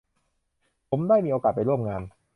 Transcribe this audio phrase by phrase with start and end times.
[0.89, 2.01] ผมได้มีโอกาสไปร่วมงาน